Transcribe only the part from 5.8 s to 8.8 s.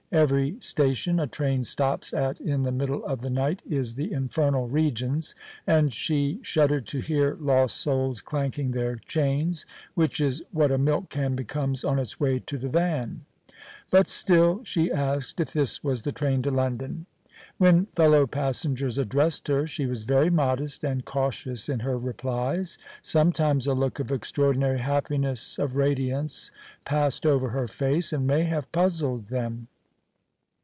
she shuddered to hear lost souls clanking